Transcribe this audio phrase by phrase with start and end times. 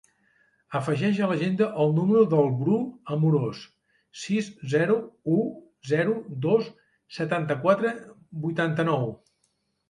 [0.77, 2.77] Afegeix a l'agenda el número del Bru
[3.15, 3.59] Amoros:
[4.21, 4.95] sis, zero,
[5.35, 5.37] u,
[5.91, 6.71] zero, dos,
[7.19, 7.93] setanta-quatre,
[8.49, 9.07] vuitanta-nou.